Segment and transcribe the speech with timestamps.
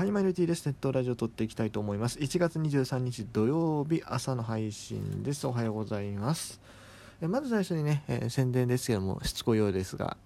[0.00, 0.64] はい、マイルティです。
[0.64, 2.18] ネットラジオ撮っていきたいと思います。
[2.20, 5.46] 1月23日土曜日朝の配信です。
[5.46, 6.58] おはようございます。
[7.20, 10.16] えまず最初にね、えー、宣伝ですけども、しつこいようですが、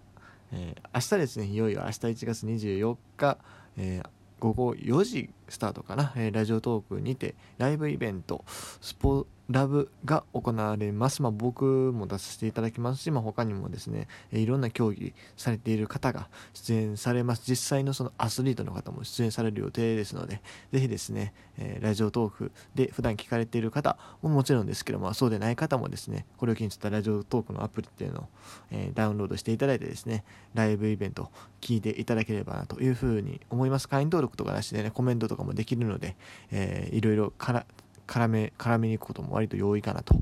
[0.53, 3.39] えー、明日ですね、いよいよ明日1月24日、
[3.77, 4.09] えー、
[4.39, 8.45] 午後4時スタートかな、えラジオトークにてライブイベント、
[8.81, 11.21] スポラブが行われます。
[11.21, 17.43] まあ、僕も出させていただきますし、まあ、他にもですねえ、いろんな競技されている方が出演されます。
[17.47, 20.41] 実際のそのアスリートの方も出演される予定ですので、
[20.73, 28.29] ぜひですね、えー、ラジオトークで普段聞かれている方ももちろんですけども、そうでない方もですね、これを機にちょっとラジオトークのアプリっていうのを、
[28.71, 30.25] えー、ダウンロードしていただいてですね、
[30.55, 31.31] ライブイベント
[31.61, 33.89] 聞いていただければなというふうに思います。
[33.89, 36.17] 会員登録とかなしでね、コメントとかとかもできるので、
[36.51, 37.67] えー、いろいろから
[38.07, 40.15] 絡め絡めに行くことも割と容易かなと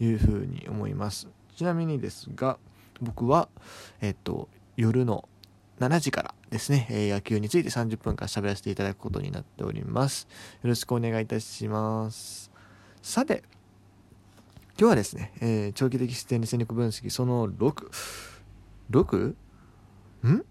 [0.00, 1.28] いうふうに思います。
[1.56, 2.58] ちなみにですが
[3.00, 3.48] 僕は
[4.00, 5.28] えっと夜の
[5.80, 10.28] 7時からですね、え野球について30分間喋らせていただくことになっております。
[10.62, 12.50] よろしくお願いいたします。
[13.02, 13.42] さて
[14.78, 17.90] 今日はですね、えー、長期的視点で戦力分析その 6,
[18.90, 19.34] 6?
[20.26, 20.44] ん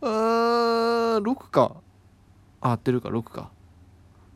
[0.00, 1.76] あー6か
[2.60, 3.50] あ合ってるか6か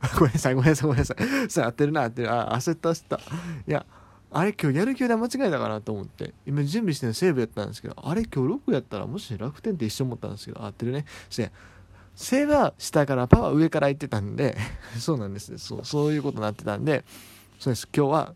[0.19, 1.51] ごめんなさい、ごめんなさい、ごめんなさい。
[1.51, 2.33] それ合ってるな、合ってる。
[2.33, 3.17] あ、焦った、焦った。
[3.17, 3.21] い
[3.67, 3.85] や、
[4.31, 11.05] あれ今日やる気で間違えたかなと思って、今準備してるのセーブやったんですけど、あれ今日6やったらもし楽天って一緒思ったんですけど、合ってるね。
[11.31, 11.51] せ
[12.15, 14.57] セーブは下からパワー上から行ってたんで、
[14.99, 17.05] そうなんですねそう、そういうことになってたんで、
[17.59, 17.89] そうです。
[17.95, 18.35] 今日は、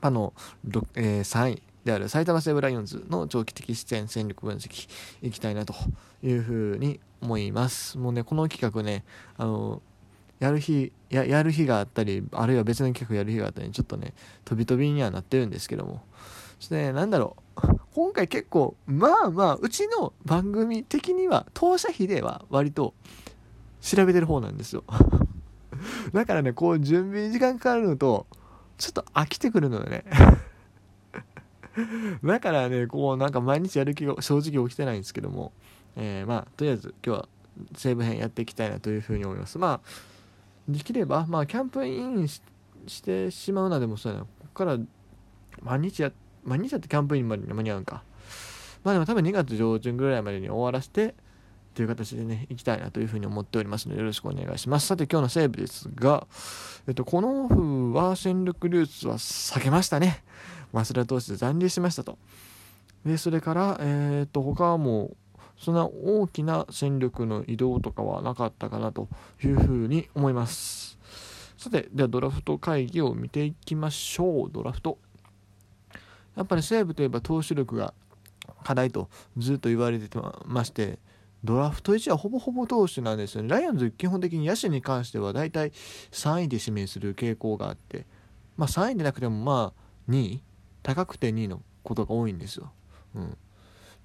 [0.00, 0.32] パの、
[0.94, 4.88] えー、3位である埼玉西武ライオンズの長期的視点戦力分析
[5.22, 5.74] いきたいなと
[6.22, 7.98] いうふうに思います。
[7.98, 9.04] もうね、この企画ね、
[9.36, 9.82] あの、
[10.38, 14.12] やる日ややる日があったりあるいは別の企画やる日があったりちょっとね
[14.44, 16.02] 飛び飛びにはなってるんですけども。
[16.58, 17.60] そしてね何だろう。
[17.94, 22.94] 今回結構まあまあうちの番組的には当社費では割と
[23.80, 24.84] 調べてる方なんですよ。
[26.12, 28.26] だからねこう準備時間かかるのと
[28.78, 30.04] ちょっと飽きてくるのよね。
[32.24, 35.52] だからねこうなんか毎日やる気が正直起きてないんですけども。
[35.96, 37.28] えー、まあとりあえず今日は
[37.74, 40.16] 西武編やっていきたいなというふうに思いますまあ
[40.68, 42.40] できれば、まあ、キャンプインし
[43.02, 44.24] てしまうなでもそうやな。
[44.24, 44.78] ここから
[45.62, 46.12] 毎日や、
[46.44, 48.02] 毎日やってキャンプインまでに間に合うんか。
[48.82, 51.14] まあでも多分2月上旬ぐらいまでに終わらせて、
[51.74, 54.86] という形でね、行きたいなというふうに思っておりますので、よろしくお願いします。
[54.86, 56.26] さて、今日のセーブですが、
[56.88, 60.24] えっと、このオフは戦力流出は避けましたね。
[60.72, 62.18] 増田投手で残留しましたと。
[63.04, 65.16] で、それから、えー、っと、他はもう、
[65.58, 69.08] そんな大きな戦力の移動とかはなかったかなと
[69.42, 70.98] いうふうに思います。
[71.56, 74.50] さて、ではドラフト会議を見ていきましょう。
[74.52, 74.98] ドラフト。
[76.36, 77.94] やっぱり西武といえば投手力が
[78.62, 79.08] 課題と
[79.38, 80.08] ずっと言われて
[80.44, 80.98] まして、
[81.42, 83.48] ドラフト1はほぼほぼ投手なんですよね。
[83.48, 85.70] ライオンズ基本的に野手に関しては大体
[86.10, 88.04] 3位で指名する傾向があって、
[88.56, 90.42] まあ3位でなくてもまあ2位、
[90.82, 92.72] 高くて2位のことが多いんですよ。
[93.14, 93.38] うん。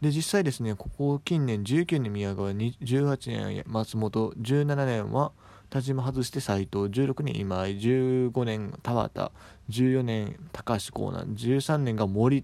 [0.02, 5.32] で実際ですねここ近年19年宮川18年松本17年は
[5.70, 9.32] 田島外して斎藤16年今井15年田畑
[9.70, 12.44] 14年高橋光南13年が森。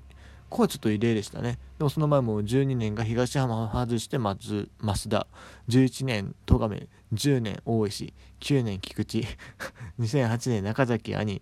[0.49, 1.59] ここはちょっと異例でしたね。
[1.77, 5.27] でもその前も12年が東浜外して松増田
[5.67, 9.27] 11年戸亀10年大石9年菊池
[9.99, 11.41] 2008年中崎兄。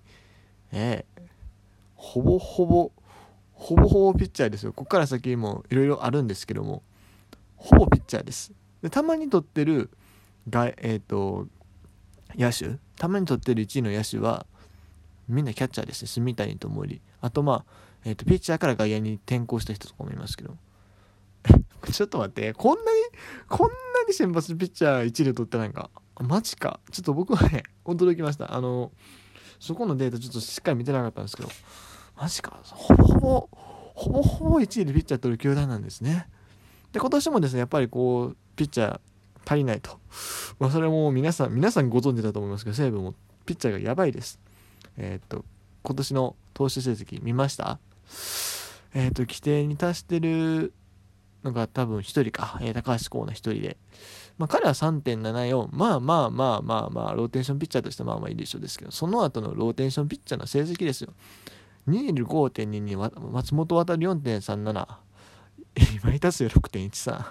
[0.72, 1.22] えー、
[1.94, 2.92] ほぼほぼ
[3.56, 4.74] ほぼほぼピッチャーですよ。
[4.74, 6.84] ここから先もいろいろあるんですけども、
[7.56, 8.54] ほぼピッチャーです。
[8.82, 9.90] でたまに取ってる
[10.50, 11.48] が、えーと、
[12.36, 14.46] 野手、たまに取ってる1位の野手は、
[15.28, 16.08] みんなキャッチャーですね。
[16.08, 17.02] 住谷智則。
[17.22, 17.66] あと、まあ、
[18.04, 20.56] えーと、ピッチャーから外野に転向した人とかもいますけど。
[21.92, 23.02] ちょっと待って、こんなに、
[23.48, 23.74] こんな
[24.08, 25.90] に先発ピッチャー1位で取ってないんか。
[26.20, 26.80] マジか。
[26.92, 28.54] ちょっと僕はね、驚きました。
[28.54, 28.92] あの、
[29.60, 31.50] そこのデータちょっとしっかり見てなかったんですけど、
[32.18, 32.60] マジか。
[32.64, 33.50] ほぼほぼ、
[33.94, 36.28] ほぼほぼ1位でピッチャー取る球団なんですね。
[36.92, 39.00] で、今年もですね、やっぱりこう、ピッチャー
[39.46, 40.00] 足りないと。
[40.60, 43.14] まあ、それも皆さん、皆さんご存知だと思いますけど、西武も
[43.46, 44.40] ピッチャーがやばいです。
[44.98, 45.46] えー、っと、
[45.84, 47.80] 今年の投手成績見ました？
[48.94, 50.74] えー、っと、規定に達してる
[51.44, 53.78] のが多分1人か、えー、高橋光成1人で。
[54.38, 61.14] まあ、彼は3.74、まあまあまあまあまあ、ローテーションピッチャーとしてまあまあいいでしょうですけど、その後のローテーションピッチャーの成績ですよ。
[61.88, 64.88] ニール5.22松本渡4.37
[66.04, 67.26] 今井達也6.13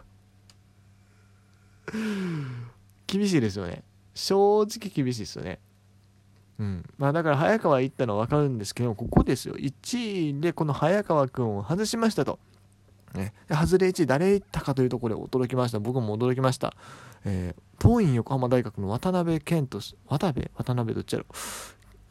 [3.07, 3.83] 厳しいですよね。
[4.15, 5.61] 正直厳しいですよね。
[6.59, 6.85] うん。
[6.99, 9.55] まあだから早川行ったのは分かるんですけどここですよ。
[9.55, 12.39] 1位でこの早川君を外しましたと。
[13.15, 15.79] ね、外れ1位誰いったかというところで驚きました。
[15.79, 16.75] 僕も驚きました、
[17.25, 19.79] えー、桐蔭横浜大学の渡辺健人
[20.09, 20.51] 渡辺？
[20.57, 21.27] 渡辺どっちやろ？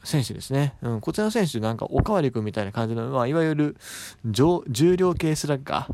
[0.04, 3.78] 選手ですね、うん、こちらの選手なんかおかわり君みたいな感じの、まあ、いわゆる
[4.26, 4.64] 重
[4.98, 5.94] 量系スラッガー、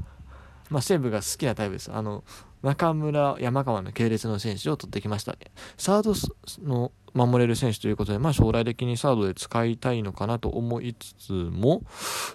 [0.69, 1.91] まあ、西武が好きなタイプです。
[1.91, 2.23] あの
[2.61, 5.37] 中村山川の系列の選手を取ってきました。
[5.77, 6.13] サード
[6.67, 11.83] の守れる選手ということで、まあ、将来的にサードで使いたいのかなと思いつつも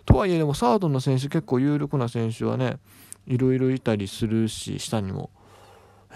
[0.06, 2.78] とはいえでもサードの選手結構有力な選手はね
[3.26, 5.30] いろいろいたりするし下にも。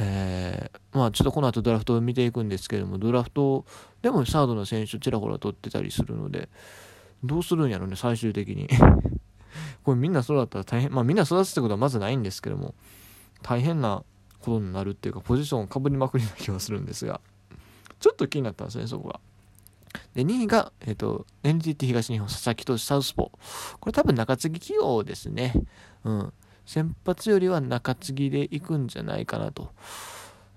[0.01, 3.67] えー、まあちょっとこの後ドラフトを見ていくんですけれどもドラフト
[4.03, 6.49] でもサードの選手ちらほら取ってたりするので
[7.25, 8.69] どうするんやろね最終的に
[9.83, 12.75] これみんなそうだったら大変まあみんな育つってことはまずないんですけども
[13.43, 14.05] 大変な
[14.41, 17.21] ことになるっていうかポジションをかぶりまくりな気はするんですが
[17.99, 19.21] ちょっと気になったんですねそこが。
[20.15, 25.55] で2位が、えーと、NTT 東日本佐々木投手サウスポーこれ多分中継ぎ起用ですね。
[26.05, 26.33] うん
[26.67, 29.73] 先発よりは中継ぎで行くんじゃないかなと。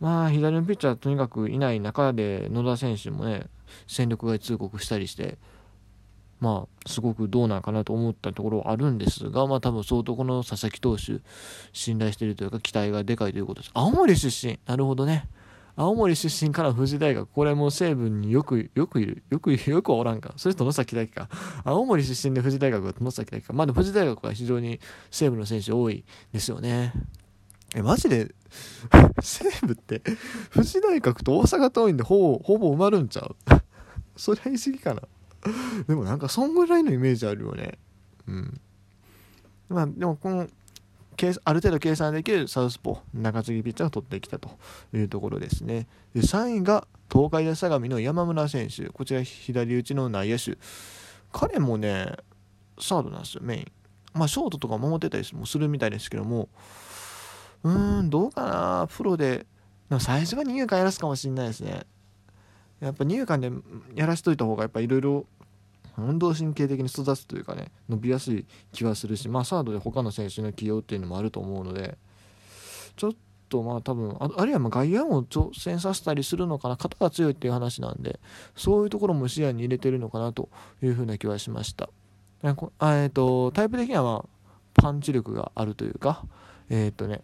[0.01, 3.45] まあ、左のピッチャーとにかくいない中で、野田選手もね、
[3.88, 5.38] 戦力外通告したりして、
[6.39, 11.21] まあ、すごくどうなんかなと思ったところはあるんですが、まあ、多分相当この佐々木投手、
[11.71, 13.71] 信頼しているというか、期待がでかいということです。
[13.75, 15.30] 青森出身、なるほどね。
[15.75, 19.21] 青森出身から富士大学、これも西武によく、よくいる。
[19.30, 20.33] よく、よくおらんか。
[20.36, 21.30] それと野崎大輝か。
[21.63, 23.53] 青森出身で富士大学は野崎大輝か。
[23.53, 24.80] まあでも富士大学は非常に
[25.12, 26.03] 西武の選手多い
[26.33, 26.92] ですよね。
[27.75, 28.33] え、マジで、
[29.21, 30.01] 西武って、
[30.53, 33.35] 富士大学と大阪桐蔭でほぼ、ほぼ埋まるんちゃう？
[34.18, 35.01] そりゃ言い過ぎかな。
[35.88, 37.79] でもなんかそんぐらいのイメージあるよね。
[38.27, 38.62] うん。
[39.69, 40.47] まあでもこの、
[41.44, 44.50] ある程度計算できるサウスポー中継ぎピッチャーが取ってきたと
[44.94, 45.88] いうところですね。
[46.13, 48.88] で3位が東海大相模の山村選手。
[48.88, 50.57] こちら左打ちの内野手。
[51.31, 52.17] 彼もね
[52.79, 53.71] サードなんですよメイン。
[54.13, 56.50] まあショートとか守ってたりもするみたいですけども。
[57.63, 58.88] うーんどうかな。
[58.90, 59.46] プロで。
[59.90, 61.86] でも最初が二遊間やらすかもしれないですね。
[62.80, 63.52] やっぱ二遊間で
[63.96, 65.25] やらしといた方がやっぱいろいろ
[65.98, 71.98] 運動神経的に育つというかね伸びやすい気はするしまあサードで他の選手の起用っていうのもあると思うので
[72.96, 73.12] ちょっ
[73.50, 78.19] とまあ多分あるいはま外野も挑戦させたりするのかな肩が強いっていう話なんで
[78.56, 80.50] そういうところも視野に入れてるのかなと
[80.81, 81.90] いうふうな気はしました。
[82.44, 86.24] え、ー、とタイプ的にはまあパンチ力があるというか
[86.69, 87.22] えっ、ー、とね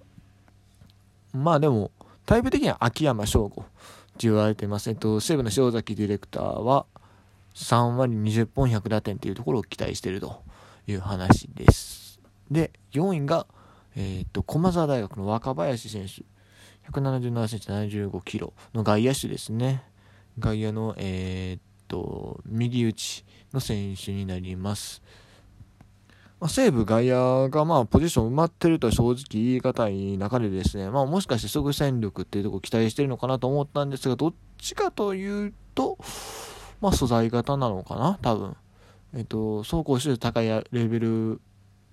[1.37, 1.91] まあでも
[2.25, 4.89] タイプ的には秋山翔吾って言われてます。
[4.89, 6.85] えっと、西武の塩崎ディレクターは、
[7.55, 10.41] 3割20本100打点っていうところを期待していると
[10.87, 12.19] いう話です。
[12.51, 13.47] で、4位が、
[13.95, 16.23] えっ、と、駒澤大学の若林選手。
[16.91, 19.83] 177センチ75キロの外野手ですね。
[20.39, 25.01] 外野の、えっと、右打ちの選手になります。
[26.39, 35.97] まあ、西武外野がまあポジション埋まってるとは正直言い難い中でですね、まあ、もしかして即戦力っていうところ期待してるのかなと思ったんですが、どっちかというと、
[36.79, 38.55] まあ、素材型なのかな、多分。
[39.15, 41.41] えっと、走行手高いレベル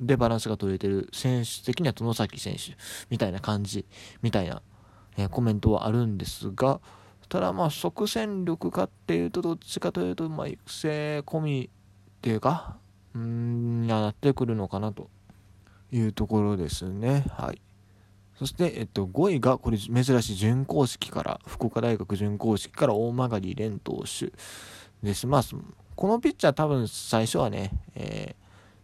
[0.01, 2.77] でバランスが取れてる選手的には外崎選手
[3.09, 3.87] みたいな感じ
[4.21, 4.61] みたいな、
[5.17, 6.81] えー、コメントはあるんですが、
[7.29, 12.77] ただまあ即戦力かっていうとどっちかというとまあ育成込みっていうか
[13.15, 15.09] うんなってくるのかなと
[15.93, 17.61] いうところですねはい
[18.37, 24.33] そして、えっと、5位がこれ珍しい準公式から福岡大学準公式から大曲蓮投手
[25.07, 25.27] です。
[25.27, 25.43] まあ、
[25.95, 28.35] このピッチャー多分最初はね、え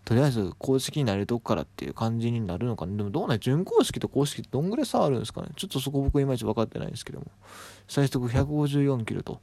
[0.04, 2.97] ー、とりあえず公式になれるとこからっていう感じになるのかな。
[2.97, 5.49] でもどうなん準公式と公式ってどんぐらい差あるんですかね。
[5.57, 7.26] ちょっとそこ僕いまいち分かってないんですけども。
[7.88, 9.40] 最速154キロと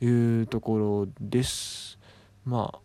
[0.00, 1.96] いうところです。
[2.44, 2.78] まあ。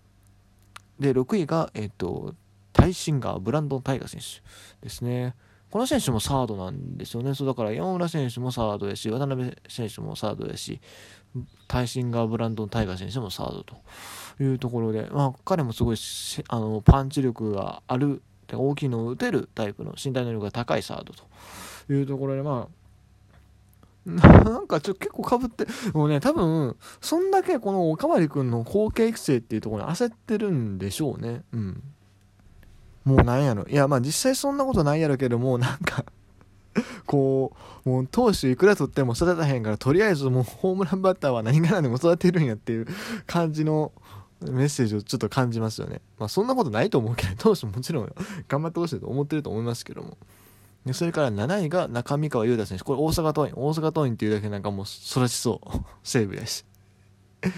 [1.00, 2.36] で、6位が、えっ、と、
[2.74, 4.42] タイシンガー、ブランドン・タイガー選手
[4.86, 5.36] ですね。
[5.70, 7.36] この選手もサードなんですよね。
[7.36, 10.82] そうだから山村選手もサードやし、渡辺選手もサードやし、
[11.68, 13.76] タイシンガー・ブランドン・タイガー選手もサードと
[14.42, 15.98] いうところで、まあ、彼もすごい
[16.48, 22.79] あのパンチ力がある、大きいのを打てるタイプの身体能力が高いサードというところで、まあ、
[24.44, 31.44] なんかちょっと結構かぶって、もうね、多分、そんだけこのおかわり君の後継育成っていうところに焦ってるんでしょうね。
[31.54, 31.84] うん。
[33.06, 33.66] もうなんやろ。
[33.68, 36.06] いや、まあ実際そんなことないやろけども、なんか
[37.06, 37.54] こ
[37.86, 42.88] う、もう投手いくら取っても育たへんから、とりあえずもうホームランバッターは何が何でも育てるんやっていう
[43.26, 43.92] 感じの
[44.42, 46.02] メッセージをちょっと感じますよね。
[46.18, 48.16] まあそんなことないと思うけど、投手もちろん
[48.48, 50.18] 頑張ってほしいと思ってると思いますけども。
[50.86, 52.84] でそれから7位が中見川優太選手。
[52.84, 53.54] これ大阪桐蔭。
[53.56, 55.78] 大阪桐蔭っていうだけなんかもう育ちそう。
[56.04, 56.66] 西武やし。
[57.42, 57.50] え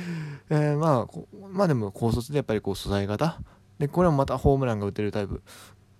[0.49, 3.39] ー、まあ、まあでも高卒でやっぱりこう素材型。
[3.79, 5.41] で、これもまたホームランが打てるタイプ。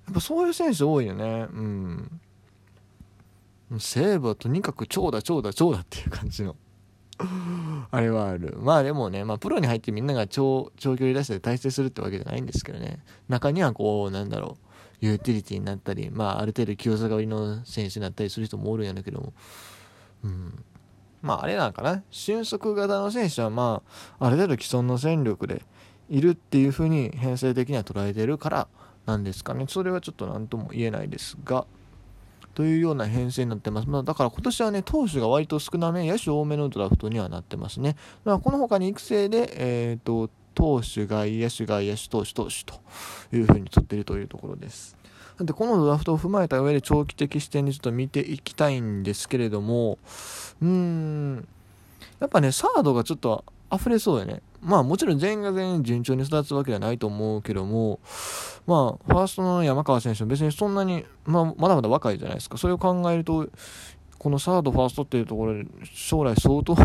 [0.06, 2.22] やっぱそういう選手多いよねうん
[3.80, 6.58] 西武はとにかく長打長打長打っていう感じの
[7.92, 13.00] あれはあるまあでもね、まあ、プロに入ってみんなが長長距離出して体制するってわけじゃないんですけどね
[13.30, 14.71] 中にはこうなんだろう
[15.01, 19.34] ユーティリティになったり、まあ、ある程度清さがりの選手になったりする人もおるんやけども、
[20.24, 20.63] うん、
[21.22, 22.03] まああれなんかな。
[22.12, 23.81] 俊足型の選手はま
[24.20, 25.63] あある程度既存の戦力で
[26.10, 28.67] いるっていう風に編成的には捉えてるから
[29.05, 29.65] なんですかね。
[29.67, 31.65] それはちょっと何とも言えないですが。
[32.53, 33.88] というような編成になってます。
[33.88, 37.96] まあ、だから今年はね、投手が割と少なめ、野手多めのドラフトにはなってますね。
[38.25, 40.29] まあ、この他に育成で、えっ、ー、と、
[40.62, 42.75] 投手、外野手、外野手、投手、投手と
[43.34, 44.96] いうふうに取っているというところです。
[45.39, 49.98] でこのドラフトを踏まえた上で長期的視点でちょっと見ていきたいんですけれども、
[50.62, 51.48] うーん、
[52.20, 54.44] やっぱね、サードがちょっと溢れそうやね。
[54.62, 58.00] まあもちろん全員が全員順調に育つわけではないと思うけども、
[58.68, 62.60] まあファーストの山川選手も別にそんなに、まあまだまだ若いじゃないですか。
[62.60, 63.50] それを考えると、
[64.20, 66.75] このサード、ファーストっていうところで将来相当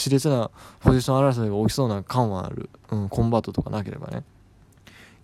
[0.00, 2.70] 熾烈なポジション争いが起きそうな感はある。
[2.90, 4.24] うん、コンバートとかなければね。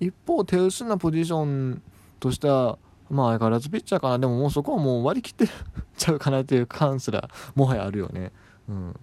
[0.01, 1.83] 一方、手薄なポジション
[2.21, 2.79] としては、
[3.09, 4.19] まあ相変わらずピッチャーかな。
[4.19, 5.53] でももうそこはもう割り切って
[5.97, 8.33] ちゃうかなっていう感すらもはやあるよね。
[8.69, 8.95] うん。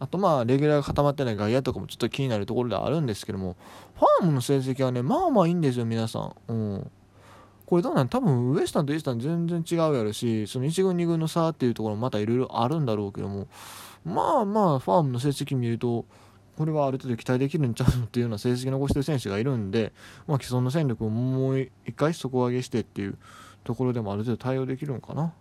[0.00, 3.56] あとまあレギュラーが固まってない外野とかもちょっと気になるところではあるんですけども
[3.94, 6.90] ファームの成績はねまあまあいいんですよ皆さんうん
[7.64, 8.08] これどうなん？
[8.08, 13.46] 多分ウエスタンとイースタン全然違うやろしその1軍2軍の差っていうところもまたいろいろあるんだろうけども
[14.04, 16.04] まあまあファームの成績見ると
[16.56, 19.92] これはある程度期待できるんちゃうのっていうような成績残してる選手がいるんで、
[20.26, 23.18] まあ、既存の戦力をもう一回底上げしてっていう
[23.64, 25.32] ところでもある程度対応できるのかな。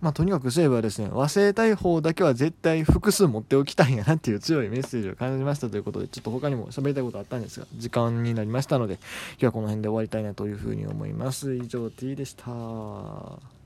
[0.00, 9.02] まあ、とにかく西武はですね、忘れたい方だけは絶対複数持っておきたいんやなっていう強いメッセージを感じましたということで、ちょっと他にも喋りたいことあったんですが、時間になりましたので、今
[9.38, 11.54] 日はこの辺で終わりたいなというふうに思います。
[11.54, 13.61] 以上 T でした。